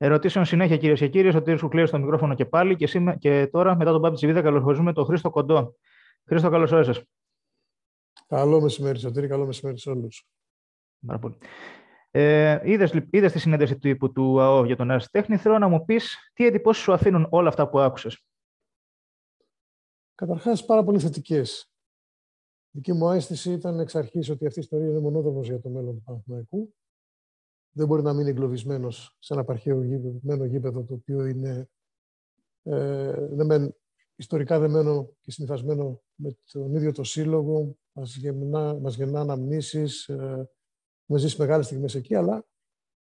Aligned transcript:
Ερωτήσεων 0.00 0.44
συνέχεια, 0.44 0.76
κυρίες 0.76 0.98
και 0.98 1.08
κύριοι. 1.08 1.36
Ο 1.36 1.42
Τύρι 1.42 1.58
Κουκλήρη 1.58 1.86
στο 1.86 1.98
μικρόφωνο 1.98 2.34
και 2.34 2.44
πάλι. 2.44 2.76
Και, 2.76 2.86
σήμερα, 2.86 3.16
και 3.16 3.46
τώρα, 3.46 3.76
μετά 3.76 3.92
τον 3.92 4.00
Πάπη 4.00 4.14
Τσιβίδα, 4.14 4.42
καλωσορίζουμε 4.42 4.92
τον 4.92 5.04
Χρήστο 5.04 5.30
Κοντό. 5.30 5.74
Χρήστο, 6.24 6.50
καλώς 6.50 6.72
όρισε. 6.72 7.06
Καλό 8.26 8.60
μεσημέρι, 8.60 8.98
Σωτήρη. 8.98 9.28
Καλό 9.28 9.46
μεσημέρι 9.46 9.78
σε 9.78 9.90
όλους. 9.90 10.26
Πάρα 11.06 11.18
πολύ. 11.18 11.36
Ε, 12.10 12.60
είδες, 12.62 13.32
τη 13.32 13.38
συνέντευξη 13.38 13.74
του 13.74 13.80
τύπου 13.80 14.12
του 14.12 14.40
ΑΟ 14.40 14.64
για 14.64 14.76
τον 14.76 14.98
Τέχνη. 15.10 15.36
Θέλω 15.36 15.58
να 15.58 15.68
μου 15.68 15.84
πεις 15.84 16.30
τι 16.32 16.46
εντυπώσεις 16.46 16.82
σου 16.82 16.92
αφήνουν 16.92 17.26
όλα 17.30 17.48
αυτά 17.48 17.68
που 17.68 17.78
άκουσες; 17.78 18.24
Καταρχάς, 20.14 20.64
πάρα 20.64 20.84
πολύ 20.84 20.98
θετικές. 20.98 21.72
Η 22.70 22.70
δική 22.70 22.92
μου 22.92 23.10
αίσθηση 23.10 23.52
ήταν 23.52 23.80
εξ 23.80 23.94
αρχής 23.94 24.30
ότι 24.30 24.46
αυτή 24.46 24.58
η 24.58 24.62
ιστορία 24.62 24.88
είναι 24.88 25.00
μονόδρομο 25.00 25.42
για 25.42 25.60
το 25.60 25.68
μέλλον 25.68 25.94
του 25.94 26.02
Παναθηναϊκού 26.04 26.74
δεν 27.78 27.86
μπορεί 27.86 28.02
να 28.02 28.12
μείνει 28.12 28.28
εγκλωβισμένος 28.28 29.16
σε 29.18 29.32
ένα 29.32 29.42
απαρχαιωμένο 29.42 30.44
γήπεδο 30.44 30.84
το 30.84 30.94
οποίο 30.94 31.26
είναι 31.26 31.68
ε, 32.62 33.26
δεμένο, 33.30 33.74
ιστορικά 34.16 34.58
δεμένο 34.58 35.12
και 35.20 35.30
συνηθισμένο 35.30 36.02
με 36.14 36.36
τον 36.52 36.74
ίδιο 36.74 36.92
το 36.92 37.04
σύλλογο, 37.04 37.76
μας 37.92 38.16
γεννά, 38.16 38.74
μας 38.74 38.96
γεννά 38.96 39.20
αναμνήσεις, 39.20 40.08
ε, 40.08 40.50
έχουμε 41.02 41.18
ζήσει 41.18 41.40
μεγάλες 41.40 41.66
στιγμές 41.66 41.94
εκεί, 41.94 42.14
αλλά 42.14 42.46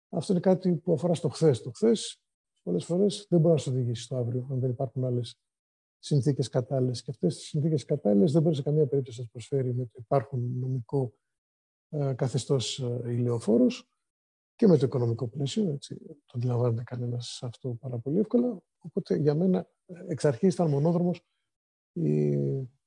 αυτό 0.09 0.31
είναι 0.31 0.41
κάτι 0.41 0.75
που 0.75 0.93
αφορά 0.93 1.13
στο 1.13 1.29
χθες. 1.29 1.61
Το 1.61 1.71
χθες, 1.71 2.21
πολλές 2.63 2.85
φορές, 2.85 3.25
δεν 3.29 3.39
μπορεί 3.39 3.53
να 3.53 3.59
σου 3.59 3.71
οδηγήσει 3.71 4.03
στο 4.03 4.15
αύριο, 4.15 4.47
αν 4.51 4.59
δεν 4.59 4.69
υπάρχουν 4.69 5.05
άλλες 5.05 5.39
συνθήκες 5.99 6.49
κατάλληλες. 6.49 7.01
Και 7.01 7.11
αυτές 7.11 7.35
τις 7.35 7.47
συνθήκες 7.47 7.85
κατάλληλες 7.85 8.31
δεν 8.31 8.41
μπορεί 8.41 8.55
σε 8.55 8.63
καμία 8.63 8.87
περίπτωση 8.87 9.17
να 9.17 9.23
σας 9.23 9.31
προσφέρει 9.31 9.73
με 9.73 9.83
το 9.83 9.97
υπάρχον 9.99 10.57
νομικό 10.59 11.13
ε, 11.89 12.13
καθεστώς 12.13 12.79
ε, 12.79 13.01
ηλιοφόρος 13.05 13.91
και 14.57 14.67
με 14.67 14.77
το 14.77 14.85
οικονομικό 14.85 15.27
πλαίσιο. 15.27 15.71
Έτσι, 15.71 15.97
το 16.05 16.33
αντιλαμβάνεται 16.35 16.83
κανένας 16.83 17.39
αυτό 17.43 17.77
πάρα 17.79 17.97
πολύ 17.97 18.19
εύκολα. 18.19 18.61
Οπότε 18.77 19.15
για 19.15 19.35
μένα 19.35 19.67
εξ 20.07 20.25
αρχής 20.25 20.53
ήταν 20.53 20.69
μονόδρομος 20.69 21.21
ε, 21.93 22.37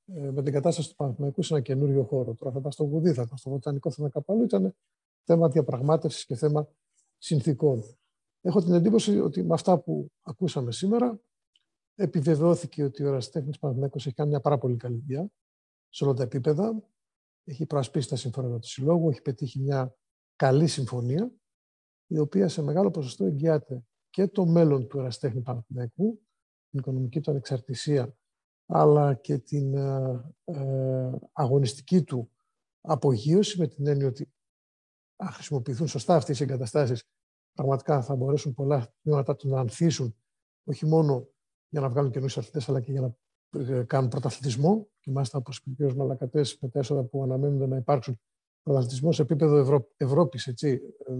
με 0.05 0.43
την 0.43 0.53
κατάσταση 0.53 0.89
του 0.89 0.95
Παναθηναϊκού 0.95 1.43
σε 1.43 1.53
ένα 1.53 1.63
καινούριο 1.63 2.03
χώρο. 2.03 2.35
Τώρα 2.35 2.51
θα 2.51 2.59
ήταν 2.59 2.71
στο 2.71 2.83
Γουδί, 2.83 3.13
θα 3.13 3.21
ήταν 3.21 3.37
στο 3.37 3.49
Βοτανικό, 3.49 3.91
θα 3.91 4.11
ήταν 4.23 4.41
Ήταν 4.41 4.75
θέμα 5.23 5.49
διαπραγμάτευσης 5.49 6.25
και 6.25 6.35
θέμα 6.35 6.67
συνθήκων. 7.17 7.83
Έχω 8.41 8.61
την 8.61 8.73
εντύπωση 8.73 9.19
ότι 9.19 9.43
με 9.43 9.53
αυτά 9.53 9.79
που 9.79 10.11
ακούσαμε 10.21 10.71
σήμερα 10.71 11.21
επιβεβαιώθηκε 11.95 12.83
ότι 12.83 13.03
ο 13.03 13.07
Εραστέχνη 13.07 13.51
Παναθηναϊκός 13.59 14.05
έχει 14.05 14.15
κάνει 14.15 14.29
μια 14.29 14.41
πάρα 14.41 14.57
πολύ 14.57 14.75
καλή 14.75 14.97
δουλειά 14.97 15.31
σε 15.89 16.03
όλα 16.03 16.13
τα 16.13 16.23
επίπεδα. 16.23 16.83
Έχει 17.43 17.65
προασπίσει 17.65 18.09
τα 18.09 18.15
συμφέροντα 18.15 18.59
του 18.59 18.67
συλλόγου, 18.67 19.09
έχει 19.09 19.21
πετύχει 19.21 19.59
μια 19.59 19.95
καλή 20.35 20.67
συμφωνία 20.67 21.31
η 22.11 22.17
οποία 22.17 22.47
σε 22.47 22.61
μεγάλο 22.61 22.91
ποσοστό 22.91 23.25
εγγυάται 23.25 23.83
και 24.09 24.27
το 24.27 24.45
μέλλον 24.45 24.87
του 24.87 24.99
εραστέχνη 24.99 25.41
Παναθηναϊκού, 25.41 26.21
την 26.69 26.79
οικονομική 26.79 27.21
του 27.21 27.31
ανεξαρτησία, 27.31 28.15
αλλά 28.65 29.13
και 29.13 29.37
την 29.37 29.75
ε, 29.75 30.33
ε, 30.43 31.11
αγωνιστική 31.31 32.03
του 32.03 32.31
απογείωση, 32.81 33.59
με 33.59 33.67
την 33.67 33.87
έννοια 33.87 34.07
ότι 34.07 34.33
αν 35.15 35.27
χρησιμοποιηθούν 35.27 35.87
σωστά 35.87 36.15
αυτές 36.15 36.39
οι 36.39 36.43
εγκαταστάσεις, 36.43 37.03
πραγματικά 37.53 38.01
θα 38.01 38.15
μπορέσουν 38.15 38.53
πολλά 38.53 38.93
τμήματα 39.01 39.35
του 39.35 39.49
να 39.49 39.59
ανθίσουν, 39.59 40.15
όχι 40.63 40.85
μόνο 40.85 41.27
για 41.69 41.81
να 41.81 41.89
βγάλουν 41.89 42.11
καινούριου 42.11 42.39
αθλητές, 42.39 42.69
αλλά 42.69 42.81
και 42.81 42.91
για 42.91 43.01
να 43.01 43.15
ε, 43.59 43.83
κάνουν 43.83 44.09
πρωταθλητισμό. 44.09 44.89
Και 44.99 45.11
μάλιστα, 45.11 45.37
όπως 45.37 45.57
είπε 45.65 45.85
ο 45.85 45.89
κ. 45.89 45.93
Μαλακατές, 45.93 46.57
με 46.61 46.69
τα 46.69 46.79
έσοδα 46.79 47.03
που 47.03 47.23
αναμένονται 47.23 47.67
να 47.67 47.77
υπάρξουν 47.77 48.19
πρωταθλητισμό 48.63 49.11
σε 49.11 49.21
επίπεδο 49.21 49.57
Ευρω... 49.57 49.87
Ευρώπης, 49.97 50.53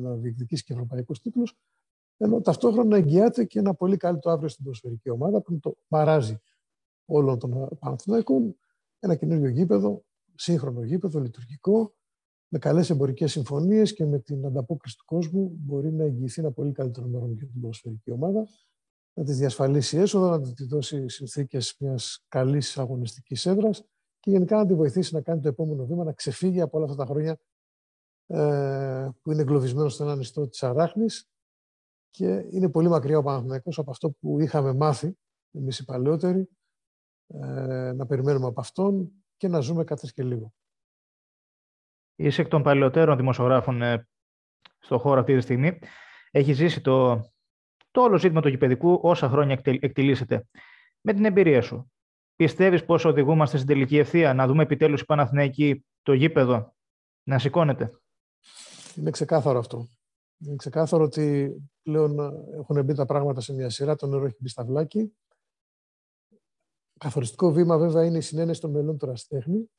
να 0.01 0.15
διεκδικήσει 0.15 0.63
και 0.63 0.73
ευρωπαϊκούς 0.73 1.19
τίτλους, 1.19 1.57
ενώ 2.17 2.41
ταυτόχρονα 2.41 2.97
εγγυάται 2.97 3.45
και 3.45 3.59
ένα 3.59 3.73
πολύ 3.73 3.97
καλύτερο 3.97 4.33
αύριο 4.33 4.49
στην 4.49 4.63
ποδοσφαιρική 4.63 5.09
ομάδα 5.09 5.41
που 5.41 5.51
είναι 5.51 5.59
το 5.59 5.77
μαράζι 5.87 6.39
όλων 7.05 7.39
των 7.39 7.77
Παναθηναϊκών. 7.79 8.55
Ένα 8.99 9.15
καινούριο 9.15 9.49
γήπεδο, 9.49 10.03
σύγχρονο 10.35 10.83
γήπεδο, 10.83 11.19
λειτουργικό, 11.19 11.95
με 12.47 12.59
καλές 12.59 12.89
εμπορικές 12.89 13.31
συμφωνίες 13.31 13.93
και 13.93 14.05
με 14.05 14.19
την 14.19 14.45
ανταπόκριση 14.45 14.97
του 14.97 15.05
κόσμου 15.05 15.51
μπορεί 15.59 15.91
να 15.91 16.03
εγγυηθεί 16.03 16.41
ένα 16.41 16.51
πολύ 16.51 16.71
καλύτερο 16.71 17.07
μέλλον 17.07 17.33
για 17.33 17.47
την 17.47 17.61
ποδοσφαιρική 17.61 18.11
ομάδα, 18.11 18.47
να 19.13 19.23
της 19.23 19.37
διασφαλίσει 19.37 19.97
έσοδα, 19.97 20.39
να 20.39 20.53
της 20.53 20.67
δώσει 20.67 21.09
συνθήκες 21.09 21.75
μιας 21.79 22.25
καλής 22.27 22.77
αγωνιστικής 22.77 23.45
έδρας 23.45 23.85
και 24.21 24.31
γενικά 24.31 24.57
να 24.57 24.65
τη 24.65 24.73
βοηθήσει 24.73 25.13
να 25.13 25.21
κάνει 25.21 25.41
το 25.41 25.47
επόμενο 25.47 25.85
βήμα, 25.85 26.03
να 26.03 26.13
ξεφύγει 26.13 26.61
από 26.61 26.77
όλα 26.77 26.85
αυτά 26.85 26.97
τα 26.97 27.05
χρόνια 27.05 27.39
ε, 28.27 29.09
που 29.21 29.31
είναι 29.31 29.41
εγκλωβισμένος 29.41 29.93
στο 29.93 30.03
ένα 30.03 30.15
νηστό 30.15 30.47
της 30.47 30.63
Αράχνης 30.63 31.29
και 32.09 32.45
είναι 32.49 32.69
πολύ 32.69 32.89
μακριά 32.89 33.17
ο 33.17 33.23
Παναθηναϊκός 33.23 33.77
από 33.77 33.91
αυτό 33.91 34.11
που 34.11 34.39
είχαμε 34.39 34.73
μάθει 34.73 35.17
εμείς 35.51 35.79
οι 35.79 35.85
παλαιότεροι, 35.85 36.49
ε, 37.27 37.91
να 37.91 38.05
περιμένουμε 38.05 38.47
από 38.47 38.59
αυτόν 38.59 39.11
και 39.37 39.47
να 39.47 39.59
ζούμε 39.59 39.83
κάτι 39.83 40.13
και 40.13 40.23
λίγο. 40.23 40.53
Είσαι 42.15 42.41
εκ 42.41 42.47
των 42.47 42.63
παλαιότερων 42.63 43.17
δημοσιογράφων 43.17 43.81
ε, 43.81 44.07
στον 44.79 44.99
χώρο 44.99 45.19
αυτή 45.19 45.35
τη 45.35 45.41
στιγμή. 45.41 45.79
Έχει 46.31 46.53
ζήσει 46.53 46.81
το, 46.81 47.15
το 47.91 48.01
όλο 48.01 48.17
ζήτημα 48.17 48.41
του 48.41 48.47
γηπαιδικού 48.47 48.99
όσα 49.03 49.29
χρόνια 49.29 49.61
εκτελήσεται. 49.63 50.47
Με 51.01 51.13
την 51.13 51.25
εμπειρία 51.25 51.61
σου, 51.61 51.91
Πιστεύεις 52.41 52.85
πώ 52.85 52.95
οδηγούμαστε 53.03 53.57
στην 53.57 53.69
τελική 53.69 53.97
ευθεία, 53.97 54.33
να 54.33 54.47
δούμε 54.47 54.63
επιτέλους 54.63 55.01
η 55.01 55.05
Παναθηναϊκή 55.05 55.85
το 56.01 56.13
γήπεδο 56.13 56.75
να 57.23 57.39
σηκώνεται; 57.39 58.01
Είναι 58.95 59.09
ξεκάθαρο 59.09 59.59
αυτό. 59.59 59.87
Είναι 60.37 60.55
ξεκάθαρο 60.55 61.03
ότι 61.03 61.55
πλέον 61.81 62.19
έχουν 62.53 62.83
μπει 62.83 62.93
τα 62.93 63.05
πράγματα 63.05 63.41
σε 63.41 63.53
μια 63.53 63.69
σειρά, 63.69 63.95
το 63.95 64.07
νερό 64.07 64.25
έχει 64.25 64.35
μπει 64.39 64.49
στα 64.49 64.65
βλάκι. 64.65 65.13
Καθοριστικό 66.99 67.51
βήμα 67.51 67.77
βέβαια 67.77 68.05
είναι 68.05 68.17
η 68.17 68.21
συνένεση 68.21 68.61
των 68.61 68.71
μελών 68.71 68.97
του 68.97 69.05
Ραστέχνη, 69.05 69.71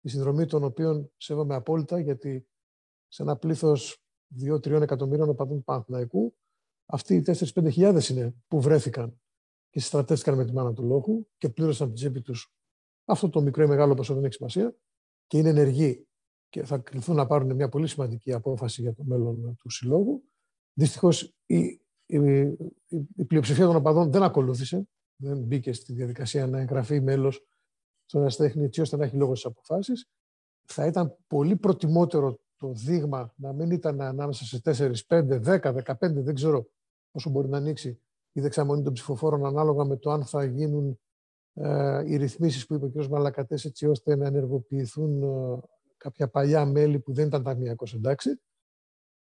η 0.00 0.08
συνδρομή 0.08 0.46
των 0.46 0.64
οποίων 0.64 1.10
σέβομαι 1.16 1.54
απόλυτα, 1.54 1.98
γιατί 1.98 2.48
σε 3.08 3.22
ένα 3.22 3.36
πλήθος 3.36 4.02
2-3 4.40 4.80
εκατομμύριων 4.80 5.28
οπαδών 5.28 5.56
του 5.56 5.64
Παναθηναϊκού, 5.64 6.34
αυτοί 6.86 7.14
οι 7.14 7.22
4-5 7.26 8.08
είναι 8.10 8.34
που 8.48 8.60
βρέθηκαν 8.60 9.20
και 9.70 9.80
συστρατεύτηκαν 9.80 10.36
με 10.36 10.44
τη 10.44 10.52
μάνα 10.52 10.72
του 10.72 10.82
λόγου 10.82 11.28
και 11.36 11.48
πλήρωσαν 11.48 11.86
την 11.86 11.96
τσέπη 11.96 12.20
τους 12.20 12.52
αυτό 13.08 13.28
το 13.28 13.40
μικρό 13.40 13.62
ή 13.62 13.66
μεγάλο 13.66 13.94
ποσό 13.94 14.14
δεν 14.14 14.24
έχει 14.24 14.34
σημασία 14.34 14.76
και 15.26 15.38
είναι 15.38 15.48
ενεργοί 15.48 16.06
και 16.48 16.64
θα 16.64 16.78
κληθούν 16.78 17.16
να 17.16 17.26
πάρουν 17.26 17.54
μια 17.54 17.68
πολύ 17.68 17.86
σημαντική 17.86 18.32
απόφαση 18.32 18.80
για 18.80 18.94
το 18.94 19.04
μέλλον 19.04 19.56
του 19.56 19.70
συλλόγου. 19.70 20.22
Δυστυχώς 20.72 21.34
η, 21.46 21.80
η, 22.06 22.40
η, 23.16 23.24
πλειοψηφία 23.26 23.66
των 23.66 23.76
οπαδών 23.76 24.10
δεν 24.10 24.22
ακολούθησε, 24.22 24.88
δεν 25.16 25.38
μπήκε 25.38 25.72
στη 25.72 25.92
διαδικασία 25.92 26.46
να 26.46 26.58
εγγραφεί 26.58 27.00
μέλος 27.00 27.46
στον 28.04 28.24
Αστέχνη 28.24 28.64
έτσι 28.64 28.80
ώστε 28.80 28.96
να 28.96 29.04
έχει 29.04 29.16
λόγο 29.16 29.34
στις 29.34 29.50
αποφάσεις. 29.50 30.08
Θα 30.68 30.86
ήταν 30.86 31.16
πολύ 31.26 31.56
προτιμότερο 31.56 32.38
το 32.56 32.72
δείγμα 32.72 33.32
να 33.36 33.52
μην 33.52 33.70
ήταν 33.70 34.00
ανάμεσα 34.00 34.44
σε 34.44 34.60
4, 34.64 34.94
5, 35.08 35.60
10, 35.60 35.82
15, 35.84 35.94
δεν 35.98 36.34
ξέρω 36.34 36.70
πόσο 37.10 37.30
μπορεί 37.30 37.48
να 37.48 37.56
ανοίξει 37.56 38.00
η 38.38 38.40
δεξαμονή 38.40 38.82
των 38.82 38.92
ψηφοφόρων 38.92 39.46
ανάλογα 39.46 39.84
με 39.84 39.96
το 39.96 40.10
αν 40.10 40.24
θα 40.24 40.44
γίνουν 40.44 40.98
ε, 41.54 42.02
οι 42.06 42.16
ρυθμίσεις 42.16 42.66
που 42.66 42.74
είπε 42.74 42.84
ο 42.84 42.90
κ. 42.90 43.06
Μαλακατές 43.06 43.64
έτσι 43.64 43.86
ώστε 43.86 44.16
να 44.16 44.26
ενεργοποιηθούν 44.26 45.22
ε, 45.22 45.58
κάποια 45.96 46.28
παλιά 46.28 46.64
μέλη 46.64 46.98
που 46.98 47.12
δεν 47.12 47.26
ήταν 47.26 47.42
ταμιακώς 47.42 47.94
εντάξει. 47.94 48.40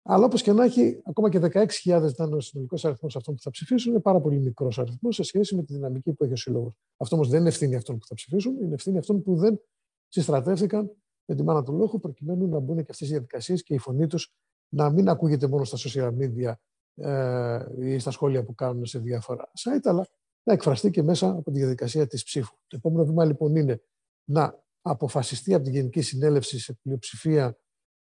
Αλλά 0.04 0.26
όπως 0.26 0.42
και 0.42 0.52
να 0.52 0.64
έχει, 0.64 1.02
ακόμα 1.06 1.30
και 1.30 1.40
16.000 1.84 2.10
ήταν 2.10 2.34
ο 2.34 2.40
συνολικός 2.40 2.86
αριθμός 2.86 3.16
αυτών 3.16 3.36
που 3.36 3.42
θα 3.42 3.50
ψηφίσουν, 3.50 3.92
είναι 3.92 4.02
πάρα 4.02 4.22
πολύ 4.22 4.40
μικρός 4.40 4.80
αριθμός 4.80 5.16
σε 5.16 5.24
σχέση 5.24 5.56
με 5.56 5.64
τη 5.64 5.74
δυναμική 5.74 6.14
που 6.14 6.24
έχει 6.24 6.34
ο 6.34 6.36
Σύλλογος. 6.36 6.74
Αυτό 6.98 7.16
όμως 7.16 7.30
δεν 7.30 7.40
είναι 7.40 7.50
ευθύνη 7.50 7.76
αυτών 7.76 7.98
που 7.98 8.06
θα 8.06 8.16
ψηφίσουν, 8.16 8.62
είναι 8.62 8.74
ευθύνη 8.74 8.98
αυτών 8.98 9.24
που 9.24 9.36
δεν 9.36 9.62
συστρατεύτηκαν 10.08 10.92
με 11.26 11.36
τη 11.36 11.44
μάνα 11.44 11.64
του 11.64 11.74
λόγου, 11.74 12.00
προκειμένου 12.00 12.48
να 12.48 12.60
μπουν 12.60 12.76
και 12.76 12.92
αυτές 12.92 13.08
οι 13.08 13.12
διαδικασίες 13.12 13.64
και 13.64 13.74
η 13.74 13.78
φωνή 13.78 14.08
τους 14.08 14.34
να 14.70 14.90
μην 14.90 15.10
ακούγεται 15.10 15.48
μόνο 15.48 15.64
στα 15.64 15.78
social 15.78 16.12
media 16.18 16.54
ε, 17.02 17.66
ή 17.80 18.00
στα 18.00 18.12
σχόλια 18.12 18.44
που 18.44 18.56
κάνουν 18.56 18.86
σε 18.86 19.00
διάφορα 19.00 19.52
site, 19.60 19.80
αλλά 19.84 20.08
να 20.44 20.54
εκφραστεί 20.54 20.90
και 20.90 21.04
μέσα 21.04 21.30
από 21.30 21.52
τη 21.52 21.58
διαδικασία 21.58 22.08
της 22.08 22.24
ψήφου. 22.24 22.56
Το 22.68 22.76
επόμενο 22.76 23.06
βήμα 23.06 23.26
λοιπόν 23.26 23.56
είναι 23.56 23.82
να 24.30 24.64
αποφασιστεί 24.82 25.54
από 25.54 25.64
την 25.64 25.74
Γενική 25.74 26.02
Συνέλευση 26.02 26.60
σε 26.60 26.74
πλειοψηφία, 26.74 27.58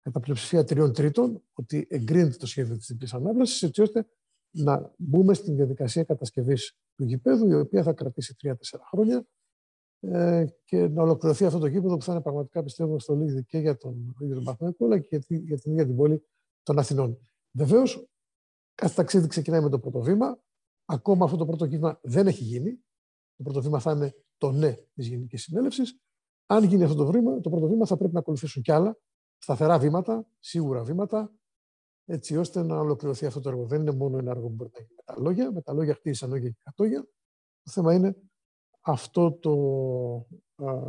κατά 0.01 0.19
πλειοψηφία 0.19 0.63
τριών 0.63 0.93
τρίτων, 0.93 1.43
ότι 1.53 1.87
εγκρίνεται 1.89 2.35
το 2.37 2.45
σχέδιο 2.45 2.77
της 2.77 2.87
διπλής 2.87 3.13
ανάπλασης, 3.13 3.61
έτσι 3.61 3.81
ώστε 3.81 4.05
να 4.51 4.93
μπούμε 4.97 5.33
στην 5.33 5.55
διαδικασία 5.55 6.03
κατασκευής 6.03 6.77
του 6.95 7.03
γηπέδου, 7.03 7.49
η 7.49 7.55
οποία 7.55 7.83
θα 7.83 7.93
κρατήσει 7.93 8.35
τρία-τέσσερα 8.35 8.83
χρόνια 8.85 9.25
ε, 9.99 10.45
και 10.65 10.87
να 10.87 11.01
ολοκληρωθεί 11.01 11.45
αυτό 11.45 11.59
το 11.59 11.67
γήπεδο 11.67 11.97
που 11.97 12.03
θα 12.03 12.11
είναι 12.11 12.21
πραγματικά 12.21 12.63
πιστεύω 12.63 12.99
στο 12.99 13.15
Λίγδη 13.15 13.43
και 13.43 13.57
για 13.57 13.77
τον 13.77 14.15
ίδιο 14.19 14.43
τον 14.57 14.75
αλλά 14.79 14.99
και 14.99 15.21
για 15.27 15.57
την 15.57 15.71
ίδια 15.71 15.85
την 15.85 15.95
πόλη 15.95 16.23
των 16.63 16.79
Αθηνών. 16.79 17.19
Βεβαίως, 17.51 18.09
Κάθε 18.81 18.95
ταξίδι 18.95 19.27
ξεκινάει 19.27 19.61
με 19.61 19.69
το 19.69 19.79
πρώτο 19.79 20.01
βήμα. 20.01 20.39
Ακόμα 20.85 21.25
αυτό 21.25 21.37
το 21.37 21.45
πρώτο 21.45 21.67
βήμα 21.67 21.99
δεν 22.01 22.27
έχει 22.27 22.43
γίνει. 22.43 22.71
Το 23.35 23.43
πρώτο 23.43 23.61
βήμα 23.61 23.79
θα 23.79 23.91
είναι 23.91 24.15
το 24.37 24.51
ναι 24.51 24.75
της 24.93 25.07
Γενικής 25.07 25.43
Συνέλευσης. 25.43 25.99
Αν 26.45 26.63
γίνει 26.63 26.83
αυτό 26.83 26.95
το 26.95 27.11
βήμα, 27.11 27.39
το 27.39 27.49
πρώτο 27.49 27.67
βήμα 27.67 27.85
θα 27.85 27.97
πρέπει 27.97 28.13
να 28.13 28.19
ακολουθήσουν 28.19 28.61
κι 28.61 28.71
άλλα 28.71 28.97
σταθερά 29.37 29.79
βήματα, 29.79 30.27
σίγουρα 30.39 30.83
βήματα, 30.83 31.33
έτσι 32.05 32.37
ώστε 32.37 32.63
να 32.63 32.79
ολοκληρωθεί 32.79 33.25
αυτό 33.25 33.39
το 33.39 33.49
έργο. 33.49 33.65
Δεν 33.65 33.81
είναι 33.81 33.91
μόνο 33.91 34.17
ένα 34.17 34.31
έργο 34.31 34.47
που 34.47 34.53
μπορεί 34.53 34.71
να 34.73 34.79
γίνει 34.81 34.95
με 34.95 35.03
τα 35.05 35.19
λόγια, 35.19 35.51
με 35.51 35.61
τα 35.61 35.73
λόγια 35.73 35.93
χτίσει 35.93 36.25
λόγια 36.25 36.49
και 36.49 36.59
κατόγια. 36.63 37.01
Το 37.63 37.71
θέμα 37.71 37.93
είναι 37.93 38.15
αυτό 38.81 39.31
το, 39.31 39.53
α, 40.55 40.79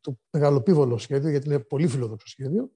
το 0.00 0.18
μεγαλοπίβολο 0.30 0.98
σχέδιο, 0.98 1.30
γιατί 1.30 1.46
είναι 1.46 1.58
πολύ 1.58 1.88
φιλόδοξο 1.88 2.26
σχέδιο, 2.26 2.70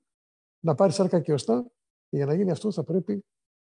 να 0.65 0.75
πάρει 0.75 0.93
σάρκα 0.93 1.21
και 1.21 1.33
οστά 1.33 1.71
και 2.09 2.17
για 2.17 2.27
να 2.27 2.35
γίνει 2.35 2.51
αυτό 2.51 2.73
θα 2.73 2.85
πρέπει 2.85 3.25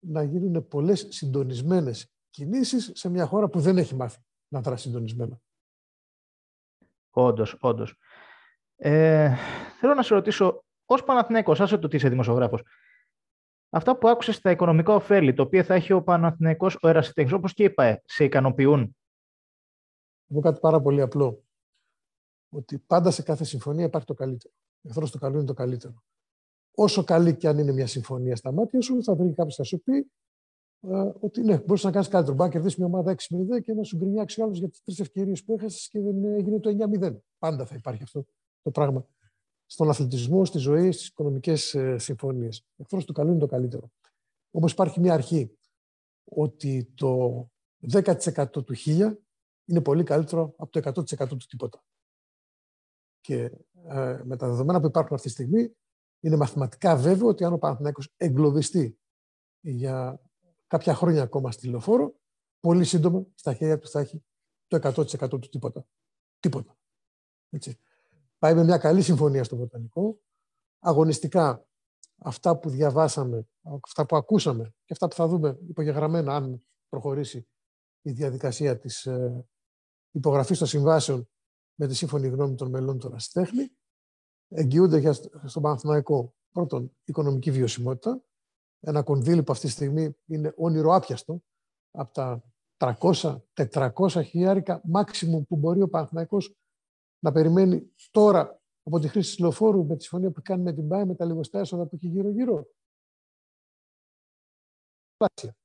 να 0.05 0.23
γίνουν 0.23 0.67
πολλές 0.67 1.07
συντονισμένες 1.09 2.11
κινήσεις 2.29 2.91
σε 2.93 3.09
μια 3.09 3.25
χώρα 3.25 3.49
που 3.49 3.59
δεν 3.59 3.77
έχει 3.77 3.95
μάθει 3.95 4.19
να 4.47 4.61
δράσει 4.61 4.83
συντονισμένα. 4.83 5.39
Όντως, 7.09 7.57
όντως. 7.59 7.97
Ε, 8.75 9.35
θέλω 9.79 9.93
να 9.93 10.03
σε 10.03 10.13
ρωτήσω, 10.13 10.63
ως 10.85 11.03
Παναθηναίκος, 11.03 11.61
άσε 11.61 11.77
το 11.77 11.87
τι 11.87 11.95
είσαι 11.95 12.09
δημοσιογράφος, 12.09 12.61
αυτά 13.69 13.97
που 13.97 14.07
άκουσες 14.07 14.35
στα 14.35 14.51
οικονομικά 14.51 14.93
ωφέλη, 14.93 15.33
το 15.33 15.43
οποίο 15.43 15.63
θα 15.63 15.73
έχει 15.73 15.93
ο 15.93 16.03
Παναθηναίκος, 16.03 16.77
ο 16.81 16.87
Ερασιτέχνης, 16.87 17.33
όπως 17.33 17.53
και 17.53 17.63
είπα, 17.63 18.01
σε 18.05 18.23
ικανοποιούν; 18.23 18.97
Θα 20.27 20.33
πω 20.33 20.39
κάτι 20.39 20.59
πάρα 20.59 20.81
πολύ 20.81 21.01
απλό. 21.01 21.43
Ότι 22.49 22.79
πάντα 22.79 23.11
σε 23.11 23.21
κάθε 23.21 23.43
συμφωνία 23.43 23.85
υπάρχει 23.85 24.07
το 24.07 24.13
καλύτερο. 24.13 24.53
Εχθρός 24.81 25.11
το 25.11 25.17
καλό 25.17 25.37
είναι 25.37 25.45
το 25.45 25.53
καλύτερο. 25.53 26.03
Όσο 26.75 27.03
καλή 27.03 27.35
και 27.35 27.47
αν 27.47 27.57
είναι 27.57 27.71
μια 27.71 27.87
συμφωνία 27.87 28.35
στα 28.35 28.51
μάτια 28.51 28.81
σου, 28.81 29.03
θα 29.03 29.15
βρει 29.15 29.33
κάποιος 29.33 29.55
θα 29.55 29.63
σου 29.63 29.81
πει 29.81 30.11
ε, 30.87 31.11
ότι 31.19 31.41
ναι, 31.41 31.57
μπορείς 31.57 31.83
να 31.83 31.91
κάνεις 31.91 32.07
καλύτερο. 32.07 32.35
Μπορεί 32.35 32.49
να 32.49 32.55
κερδίσεις 32.55 32.77
μια 32.77 32.87
ομάδα 32.87 33.15
6-0 33.57 33.61
και 33.63 33.73
να 33.73 33.83
σου 33.83 33.97
γκρινιάξει 33.97 34.41
άλλος 34.41 34.59
για 34.59 34.69
τις 34.69 34.83
τρεις 34.83 34.99
ευκαιρίες 34.99 35.43
που 35.43 35.53
έχασες 35.53 35.87
και 35.87 35.99
δεν 35.99 36.25
έγινε 36.25 36.59
το 36.59 36.69
9-0. 37.01 37.17
Πάντα 37.37 37.65
θα 37.65 37.75
υπάρχει 37.75 38.03
αυτό 38.03 38.25
το 38.61 38.71
πράγμα. 38.71 39.07
Στον 39.65 39.89
αθλητισμό, 39.89 40.45
στη 40.45 40.57
ζωή, 40.57 40.91
στις 40.91 41.07
οικονομικές 41.07 41.73
ε, 41.73 41.97
συμφωνίες. 41.97 42.65
Εχθρός 42.77 43.05
του 43.05 43.13
καλού 43.13 43.29
είναι 43.29 43.39
το 43.39 43.45
καλύτερο. 43.45 43.91
Όμως 44.51 44.71
υπάρχει 44.71 44.99
μια 44.99 45.13
αρχή 45.13 45.57
ότι 46.23 46.91
το 46.95 47.43
10% 47.91 48.51
του 48.51 48.75
1000 48.85 49.15
είναι 49.65 49.81
πολύ 49.81 50.03
καλύτερο 50.03 50.53
από 50.57 50.71
το 50.71 50.91
100% 51.15 51.27
του 51.27 51.37
τίποτα. 51.47 51.83
Και 53.21 53.43
ε, 53.87 54.21
με 54.23 54.37
τα 54.37 54.47
δεδομένα 54.47 54.79
που 54.79 54.87
υπάρχουν 54.87 55.15
αυτή 55.15 55.27
τη 55.27 55.33
στιγμή, 55.33 55.75
είναι 56.23 56.35
μαθηματικά 56.35 56.95
βέβαιο 56.95 57.27
ότι 57.27 57.43
αν 57.43 57.53
ο 57.53 57.57
Παναθηναίκος 57.57 58.13
εγκλωβιστεί 58.17 58.99
για 59.59 60.21
κάποια 60.67 60.95
χρόνια 60.95 61.21
ακόμα 61.21 61.51
στη 61.51 61.67
λεωφόρο, 61.67 62.15
πολύ 62.59 62.83
σύντομα 62.83 63.25
στα 63.35 63.53
χέρια 63.53 63.77
του 63.77 63.87
θα 63.87 63.99
έχει 63.99 64.23
το 64.67 64.79
100% 64.83 65.29
του 65.29 65.39
τίποτα. 65.39 65.85
Τίποτα. 66.39 66.77
Έτσι. 67.49 67.79
Πάει 68.37 68.53
με 68.53 68.63
μια 68.63 68.77
καλή 68.77 69.01
συμφωνία 69.01 69.43
στο 69.43 69.55
Βοτανικό. 69.55 70.19
Αγωνιστικά, 70.79 71.67
αυτά 72.17 72.59
που 72.59 72.69
διαβάσαμε, 72.69 73.47
αυτά 73.81 74.05
που 74.05 74.15
ακούσαμε 74.15 74.63
και 74.63 74.93
αυτά 74.93 75.07
που 75.07 75.15
θα 75.15 75.27
δούμε 75.27 75.57
υπογεγραμμένα 75.67 76.35
αν 76.35 76.65
προχωρήσει 76.89 77.47
η 78.01 78.11
διαδικασία 78.11 78.77
της 78.77 79.05
ε, 79.05 79.45
υπογραφής 80.11 80.57
των 80.57 80.67
συμβάσεων 80.67 81.29
με 81.75 81.87
τη 81.87 81.95
σύμφωνη 81.95 82.27
γνώμη 82.27 82.55
των 82.55 82.69
μελών 82.69 82.99
του 82.99 83.09
Ραστέχνη, 83.09 83.71
εγγυούνται 84.53 84.97
για 84.97 85.13
στον 85.45 85.61
Παναθηναϊκό 85.61 86.33
πρώτον 86.51 86.95
οικονομική 87.03 87.51
βιωσιμότητα, 87.51 88.23
ένα 88.79 89.03
κονδύλι 89.03 89.43
που 89.43 89.51
αυτή 89.51 89.65
τη 89.65 89.71
στιγμή 89.71 90.17
είναι 90.25 90.53
όνειρο 90.57 90.95
άπιαστο 90.95 91.43
από 91.91 92.13
τα 92.13 92.43
300-400 92.77 94.21
χιλιάρικα 94.25 94.81
μάξιμου 94.83 95.45
που 95.45 95.55
μπορεί 95.55 95.81
ο 95.81 95.89
Παναθηναϊκός 95.89 96.55
να 97.19 97.31
περιμένει 97.31 97.93
τώρα 98.11 98.61
από 98.83 98.99
τη 98.99 99.07
χρήση 99.07 99.29
της 99.29 99.39
λεωφόρου 99.39 99.85
με 99.85 99.95
τη 99.95 100.01
συμφωνία 100.01 100.31
που 100.31 100.41
κάνει 100.43 100.63
με 100.63 100.73
την 100.73 100.87
ΠΑΕ, 100.87 101.05
με 101.05 101.15
τα 101.15 101.25
λιγοστά 101.25 101.59
έσοδα 101.59 101.85
που 101.85 101.95
έχει 101.95 102.07
γύρω-γύρω. 102.07 102.67
Πλάσια. 105.17 105.55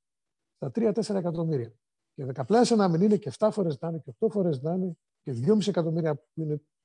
Στα 0.55 0.71
3-4 0.75 1.15
εκατομμύρια. 1.15 1.73
Και 2.15 2.25
δεκαπλάσια 2.25 2.75
να 2.75 2.87
μην 2.87 3.01
είναι 3.01 3.17
και 3.17 3.31
7 3.37 3.49
φορές 3.51 3.79
να 3.79 3.87
είναι 3.87 3.99
και 3.99 4.13
8 4.19 4.29
φορές 4.29 4.61
να 4.61 4.73
είναι 4.73 4.97
και 5.21 5.31
2,5 5.45 5.67
εκατομμύρια 5.67 6.15
που 6.15 6.29
είναι 6.33 6.57
το, 6.57 6.78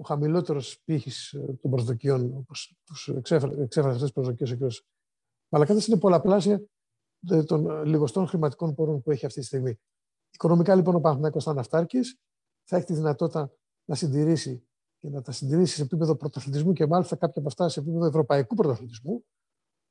ο 0.00 0.02
χαμηλότερος 0.02 0.80
πύχης 0.84 1.32
ε, 1.32 1.58
των 1.60 1.70
προσδοκιών, 1.70 2.36
όπως 2.36 2.76
τους 2.84 3.08
εξέφρασε 3.08 3.78
αυτές 3.78 4.00
τις 4.00 4.12
προσδοκίες 4.12 4.50
ο 4.50 4.56
κ. 4.56 4.60
Μαλακάτας 5.48 5.86
είναι 5.86 5.98
πολλαπλάσια 5.98 6.62
ε, 7.30 7.42
των 7.42 7.70
ε, 7.70 7.84
λιγοστών 7.84 8.26
χρηματικών 8.26 8.74
πόρων 8.74 9.02
που 9.02 9.10
έχει 9.10 9.26
αυτή 9.26 9.40
τη 9.40 9.46
στιγμή. 9.46 9.80
Οικονομικά 10.30 10.74
λοιπόν 10.74 10.94
ο 10.94 11.00
Παναθηναϊκός 11.00 11.44
θα 11.44 11.50
είναι 11.50 11.60
αυτάρκης, 11.60 12.18
θα 12.64 12.76
έχει 12.76 12.86
τη 12.86 12.94
δυνατότητα 12.94 13.52
να 13.84 13.94
συντηρήσει 13.94 14.64
και 14.98 15.08
να 15.08 15.22
τα 15.22 15.32
συντηρήσει 15.32 15.74
σε 15.74 15.82
επίπεδο 15.82 16.16
πρωταθλητισμού 16.16 16.72
και 16.72 16.86
μάλιστα 16.86 17.16
κάποια 17.16 17.34
από 17.36 17.48
αυτά 17.48 17.68
σε 17.68 17.80
επίπεδο 17.80 18.06
ευρωπαϊκού 18.06 18.54
πρωταθλητισμού. 18.54 19.24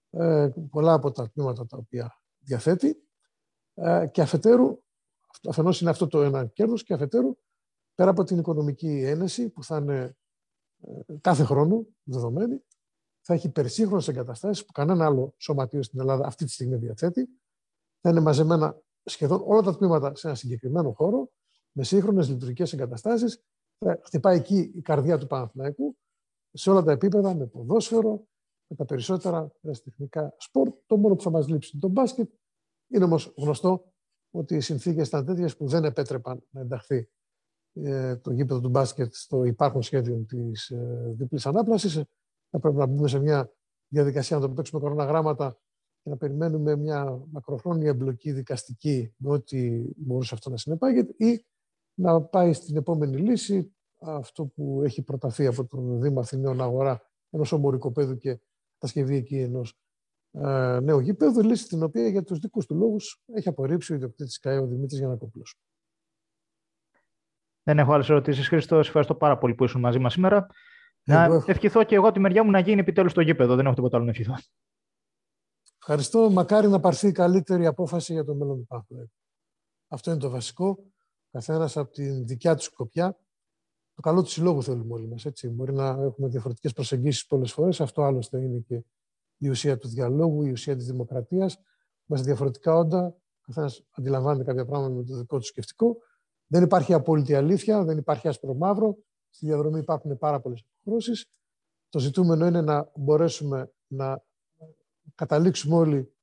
Ε, 0.10 0.50
πολλά 0.70 0.94
από 0.94 1.12
τα 1.12 1.30
τμήματα 1.30 1.66
τα 1.66 1.78
οποία 1.78 2.22
διαθέτει. 2.40 3.04
Ε, 3.74 4.08
και 4.12 4.22
αφετέρου, 4.22 4.80
αφενός 5.50 5.82
είναι 5.82 5.90
αυτό 5.90 6.08
το 6.08 6.22
ένα 6.22 6.46
κέρδος, 6.46 6.84
και 6.84 6.94
αφετέρου, 6.94 7.38
πέρα 8.00 8.12
από 8.12 8.24
την 8.24 8.38
οικονομική 8.38 9.02
ένεση 9.06 9.50
που 9.50 9.64
θα 9.64 9.78
είναι 9.78 10.18
ε, 10.82 11.18
κάθε 11.22 11.44
χρόνο 11.44 11.86
δεδομένη, 12.04 12.64
θα 13.22 13.34
έχει 13.34 13.48
υπερσύγχρονε 13.48 14.04
εγκαταστάσεις 14.08 14.66
που 14.66 14.72
κανένα 14.72 15.06
άλλο 15.06 15.34
σωματείο 15.38 15.84
στην 15.84 16.00
Ελλάδα 16.00 16.26
αυτή 16.26 16.46
τη 16.46 16.52
στιγμή 16.52 16.76
διαθέτει. 16.76 17.30
Θα 18.02 18.10
είναι 18.10 18.20
μαζεμένα 18.20 18.82
σχεδόν 19.04 19.42
όλα 19.46 19.62
τα 19.62 19.78
τμήματα 19.78 20.16
σε 20.16 20.28
ένα 20.28 20.36
συγκεκριμένο 20.36 20.92
χώρο, 20.92 21.32
με 21.72 21.84
σύγχρονες 21.84 22.30
λειτουργικές 22.30 22.74
εγκαταστάσεις. 22.74 23.44
Θα 23.78 24.00
χτυπάει 24.04 24.38
εκεί 24.38 24.72
η 24.76 24.82
καρδιά 24.82 25.18
του 25.18 25.28
Παναθηναϊκού, 25.28 25.98
σε 26.52 26.70
όλα 26.70 26.84
τα 26.84 26.92
επίπεδα, 26.92 27.36
με 27.36 27.46
ποδόσφαιρο, 27.46 28.28
με 28.68 28.76
τα 28.76 28.86
περισσότερα 28.86 29.52
τεχνικά 29.84 30.36
σπορ. 30.38 30.74
Το 30.86 30.98
μόνο 30.98 31.16
που 31.16 31.24
θα 31.24 31.30
μας 31.30 31.48
λείψει 31.48 31.72
είναι 31.74 31.82
το 31.82 31.88
μπάσκετ. 31.88 32.32
Είναι 32.88 33.04
όμως 33.04 33.34
γνωστό 33.38 33.94
ότι 34.32 34.56
οι 34.56 34.62
συνθήκες 34.62 35.08
ήταν 35.08 35.26
τέτοιες 35.26 35.58
που 35.58 35.68
δεν 35.68 35.84
επέτρεπαν 35.84 36.44
να 36.50 36.62
ενταχθεί 36.62 36.96
ε, 36.96 37.19
το 38.22 38.32
γήπεδο 38.32 38.60
του 38.60 38.70
μπάσκετ 38.70 39.14
στο 39.14 39.44
υπάρχον 39.44 39.82
σχέδιο 39.82 40.26
της 40.28 40.70
ε, 40.70 41.14
διπλή 41.18 41.40
ανάπλασης 41.44 41.94
θα 42.50 42.60
πρέπει 42.60 42.76
να 42.76 42.86
μπούμε 42.86 43.08
σε 43.08 43.20
μια 43.20 43.52
διαδικασία 43.88 44.38
να 44.38 44.48
το 44.48 44.54
παίξουμε 44.54 44.82
κοροναγράμματα 44.82 45.58
και 46.02 46.10
να 46.10 46.18
περιμένουμε 46.18 46.76
μια 46.76 47.26
μακροχρόνια 47.32 47.90
εμπλοκή 47.90 48.32
δικαστική 48.32 49.14
με 49.18 49.32
ό,τι 49.32 49.84
μπορούσε 49.96 50.34
αυτό 50.34 50.50
να 50.50 50.58
συνεπάγεται 50.58 51.26
ή 51.26 51.46
να 51.94 52.22
πάει 52.22 52.54
στην 52.54 52.78
επόμενη 52.78 53.18
λύση 53.18 53.74
αυτό 54.00 54.46
που 54.46 54.82
έχει 54.84 55.02
προταθεί 55.02 55.46
από 55.46 55.66
τον 55.66 56.02
Δήμο 56.02 56.20
Αθηναίων 56.20 56.62
Αγορά 56.62 57.02
ενός 57.30 57.52
ομορικοπαίδου 57.52 58.18
και 58.18 58.40
τα 58.78 58.88
σχεδία 58.88 59.18
εκεί 59.18 59.38
ενός 59.38 59.80
ε, 60.32 60.80
νέου 60.80 61.00
γήπεδου, 61.00 61.44
λύση 61.44 61.68
την 61.68 61.84
οποία 61.84 62.08
για 62.08 62.24
τους 62.24 62.40
δικούς 62.40 62.66
του 62.66 62.76
λόγους 62.76 63.24
έχει 63.26 63.48
απορρίψει 63.48 63.92
ο 63.92 63.96
ιδιοκτήτης 63.96 64.40
ΚΑΕ 64.40 64.60
ο 64.60 64.68
Δημήτρης 64.68 65.00
Γιανακόπουλος. 65.00 65.60
Δεν 67.64 67.80
έχω 67.80 67.94
άλλες 67.94 68.10
ερωτήσεις. 68.10 68.48
Χρήστο, 68.48 68.78
ευχαριστώ 68.78 69.16
πάρα 69.16 69.38
πολύ 69.38 69.56
που 69.56 69.64
ήσουν 69.64 69.82
μαζί 69.82 70.00
μας 70.00 70.14
σήμερα. 70.14 70.48
Να 71.04 71.24
εγώ... 71.24 71.44
ευχηθώ 71.48 71.84
και 71.84 71.96
εγώ 71.96 72.12
τη 72.12 72.20
μεριά 72.20 72.44
μου 72.44 72.52
να 72.52 72.60
γίνει 72.60 72.80
επιτέλους 72.80 73.14
το 73.14 73.22
γήπεδο. 73.22 73.56
Δεν 73.56 73.66
έχω 73.66 73.76
τίποτα 73.76 73.96
άλλο 73.96 74.06
να 74.06 74.12
ευχηθώ. 74.12 74.34
Ευχαριστώ. 75.80 76.30
Μακάρι 76.30 76.68
να 76.68 76.80
πάρθει 76.80 77.08
η 77.08 77.12
καλύτερη 77.12 77.66
απόφαση 77.66 78.14
για 78.14 78.24
το 78.24 78.36
μέλλον 78.36 78.58
του 78.58 78.66
Παναθηναϊκού. 78.68 79.12
Αυτό 79.88 80.12
είναι 80.12 80.20
το 80.20 80.30
βασικό. 80.30 80.84
Καθένας 81.32 81.78
από 81.78 81.92
την 81.92 82.28
δικιά 82.28 82.56
του 82.56 82.64
σκοπιά. 82.64 83.18
Το 83.94 84.02
καλό 84.02 84.22
του 84.24 84.30
συλλόγου 84.30 84.64
θέλουμε 84.64 84.94
όλοι 84.94 85.08
μας. 85.08 85.26
Μπορεί 85.44 85.74
να 85.74 85.88
έχουμε 85.88 86.28
διαφορετικές 86.28 86.74
προσεγγίσεις 86.74 87.26
πολλές 87.26 87.52
φορές. 87.52 87.82
Αυτό 87.82 88.02
άλλωστε 88.02 88.42
είναι 88.42 88.60
και 88.60 88.84
η 89.38 89.50
ουσία 89.50 89.78
του 89.78 89.88
διαλόγου, 89.88 90.46
η 90.46 90.52
ουσία 90.52 90.76
της 90.76 90.86
δημοκρατίας. 90.86 91.58
Είμαστε 92.06 92.28
διαφορετικά 92.28 92.76
όντα. 92.76 93.16
Καθένας 93.42 93.84
αντιλαμβάνεται 93.92 94.44
κάποια 94.44 94.66
πράγματα 94.66 94.94
με 94.94 95.04
το 95.04 95.18
δικό 95.18 95.38
του 95.38 95.46
σκεφτικό. 95.46 95.98
Δεν 96.52 96.64
υπάρχει 96.64 96.94
απόλυτη 96.94 97.36
αλήθεια, 97.36 97.84
δεν 97.84 97.98
υπάρχει 97.98 98.28
άσπρο 98.28 98.54
μαύρο. 98.54 98.98
Στη 99.30 99.46
διαδρομή 99.46 99.80
υπάρχουν 99.80 100.18
πάρα 100.18 100.40
πολλές 100.40 100.66
αποχρώσει. 100.70 101.30
Το 101.90 102.00
ζητούμενο 102.00 102.46
είναι 102.46 102.62
να 102.62 102.92
μπορέσουμε 102.96 103.72
να 103.88 104.24
καταλήξουμε 105.16 105.76
όλοι 105.76 106.14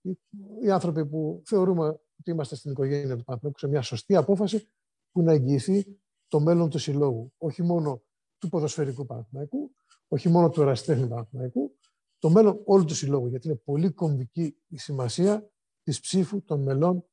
οι 0.63 0.71
άνθρωποι 0.71 1.07
που 1.07 1.43
θεωρούμε 1.45 1.87
ότι 2.21 2.31
είμαστε 2.31 2.57
στην 2.57 2.71
οικογένεια 2.71 3.17
του 3.17 3.25
Παναθηναϊκού 3.25 3.59
σε 3.59 3.69
μια 3.69 3.83
σωστή 3.83 4.17
απόφαση 4.17 4.69
που 5.13 5.23
να 5.23 5.33
εγγυηθεί 5.33 6.01
το 6.29 6.41
μέλλον 6.41 6.71
του 6.71 6.79
συλλόγου. 6.79 7.33
Όχι 7.39 7.63
μόνο 7.63 8.03
του 8.39 8.49
ποδοσφαιρικού 8.49 9.07
Παναθηναϊκού, 9.07 9.75
όχι 10.09 10.29
μόνο 10.29 10.51
του 10.51 10.63
ερασιτέχνη 10.63 11.09
Παναθηναϊκού, 11.09 11.77
το 12.19 12.31
μέλλον 12.31 12.61
όλου 12.65 12.85
του 12.85 12.95
συλλόγου. 12.95 13.27
Γιατί 13.27 13.49
είναι 13.49 13.57
πολύ 13.57 13.91
κομβική 13.91 14.57
η 14.69 14.79
σημασία 14.79 15.51
της 15.83 16.01
ψήφου 16.01 16.43
των 16.45 16.63
μελών 16.63 17.05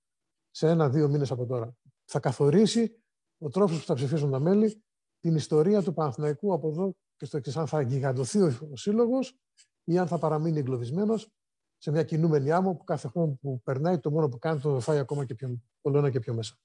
σε 0.50 0.70
ένα-δύο 0.70 1.10
μήνες 1.10 1.32
από 1.32 1.46
τώρα. 1.46 1.78
Θα 2.06 2.20
καθορίσει 2.20 3.03
ο 3.44 3.50
τρόπος 3.50 3.80
που 3.80 3.86
θα 3.86 3.94
ψηφίσουν 3.94 4.32
τα 4.32 4.40
μέλη 4.40 4.84
την 5.20 5.36
ιστορία 5.36 5.84
του 5.84 5.94
Παναθηναϊκού 5.94 6.54
από 6.54 6.68
εδώ 6.68 6.96
και 7.16 7.26
στο 7.26 7.38
εξής. 7.38 7.58
Αν 7.58 7.68
θα 7.68 7.82
γιγαντωθεί 7.82 8.42
ο 8.42 8.76
σύλλογος 8.76 9.38
ή 9.84 9.98
αν 9.98 10.08
θα 10.08 10.18
παραμείνει 10.18 10.60
εγκλωβισμένος 10.60 11.30
σε 11.78 11.92
μια 11.92 12.04
κινούμενη 12.04 12.52
άμμο 12.52 12.76
που 12.76 12.84
κάθε 12.84 13.08
χρόνο 13.08 13.38
που 13.42 13.62
περνάει 13.64 14.00
το 14.00 14.12
μόνο 14.12 14.30
που 14.30 14.38
κάνει 14.38 14.60
το 14.60 14.80
φάει 14.80 14.98
ακόμα 14.98 15.26
και 15.26 15.36
πιο, 15.36 15.62
όλο 15.82 16.10
και 16.10 16.20
πιο 16.20 16.34
μέσα. 16.34 16.58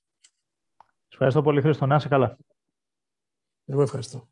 Σας 0.76 1.12
ευχαριστώ 1.12 1.42
πολύ 1.42 1.60
Χρήστο. 1.60 1.86
Να 1.86 1.96
είσαι 1.96 2.08
καλά. 2.08 2.36
Εγώ 3.64 3.82
ευχαριστώ. 3.82 4.28